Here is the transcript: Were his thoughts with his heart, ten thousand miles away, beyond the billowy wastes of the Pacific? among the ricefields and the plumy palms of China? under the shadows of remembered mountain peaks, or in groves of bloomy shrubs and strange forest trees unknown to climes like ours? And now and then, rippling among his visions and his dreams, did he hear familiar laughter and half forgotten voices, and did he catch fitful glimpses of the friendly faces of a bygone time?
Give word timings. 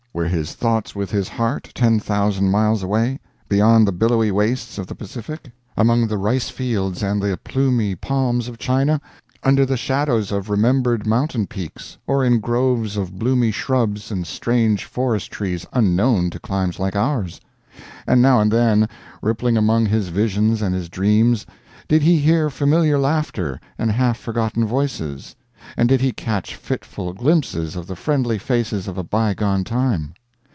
Were 0.13 0.27
his 0.27 0.55
thoughts 0.55 0.93
with 0.93 1.09
his 1.09 1.29
heart, 1.29 1.71
ten 1.73 1.97
thousand 1.97 2.51
miles 2.51 2.83
away, 2.83 3.21
beyond 3.47 3.87
the 3.87 3.93
billowy 3.93 4.29
wastes 4.29 4.77
of 4.77 4.87
the 4.87 4.93
Pacific? 4.93 5.51
among 5.77 6.05
the 6.07 6.17
ricefields 6.17 7.01
and 7.01 7.21
the 7.21 7.39
plumy 7.41 7.95
palms 7.95 8.49
of 8.49 8.57
China? 8.59 8.99
under 9.41 9.65
the 9.65 9.77
shadows 9.77 10.29
of 10.33 10.49
remembered 10.49 11.07
mountain 11.07 11.47
peaks, 11.47 11.97
or 12.05 12.25
in 12.25 12.41
groves 12.41 12.97
of 12.97 13.17
bloomy 13.17 13.51
shrubs 13.51 14.11
and 14.11 14.27
strange 14.27 14.83
forest 14.83 15.31
trees 15.31 15.65
unknown 15.71 16.29
to 16.31 16.39
climes 16.39 16.77
like 16.77 16.95
ours? 16.97 17.39
And 18.05 18.21
now 18.21 18.41
and 18.41 18.51
then, 18.51 18.89
rippling 19.21 19.55
among 19.55 19.85
his 19.85 20.09
visions 20.09 20.61
and 20.61 20.75
his 20.75 20.89
dreams, 20.89 21.45
did 21.87 22.01
he 22.01 22.17
hear 22.17 22.49
familiar 22.49 22.99
laughter 22.99 23.61
and 23.77 23.89
half 23.93 24.17
forgotten 24.19 24.65
voices, 24.65 25.37
and 25.77 25.87
did 25.89 26.01
he 26.01 26.11
catch 26.11 26.55
fitful 26.55 27.13
glimpses 27.13 27.75
of 27.75 27.85
the 27.85 27.95
friendly 27.95 28.39
faces 28.39 28.87
of 28.87 28.97
a 28.97 29.03
bygone 29.03 29.63
time? 29.63 30.11